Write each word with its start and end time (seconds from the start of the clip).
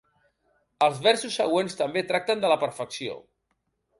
Els 0.85 1.01
versos 1.07 1.35
següents 1.41 1.77
també 1.83 2.03
tracten 2.13 2.43
de 2.45 2.51
la 2.53 2.59
perfecció. 2.65 3.21